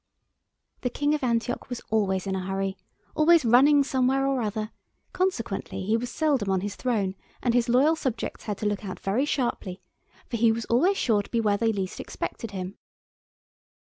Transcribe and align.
The 0.81 0.89
King 0.89 1.13
of 1.13 1.23
Antioch 1.23 1.69
was 1.69 1.79
always 1.91 2.25
in 2.25 2.33
a 2.35 2.39
hurry, 2.43 2.75
always 3.13 3.45
running 3.45 3.83
somewhere 3.83 4.25
or 4.25 4.41
other, 4.41 4.71
consequently 5.13 5.83
he 5.83 5.95
was 5.95 6.09
seldom 6.09 6.49
on 6.49 6.61
his 6.61 6.75
throne, 6.75 7.13
and 7.43 7.53
his 7.53 7.69
loyal 7.69 7.95
subjects 7.95 8.45
had 8.45 8.57
to 8.57 8.65
look 8.65 8.83
out 8.83 8.99
very 8.99 9.25
sharply, 9.25 9.79
for 10.27 10.37
he 10.37 10.51
was 10.51 10.65
always 10.65 10.97
sure 10.97 11.21
to 11.21 11.29
be 11.29 11.39
where 11.39 11.55
they 11.57 11.71
least 11.71 11.99
expected 11.99 12.49
him. 12.49 12.79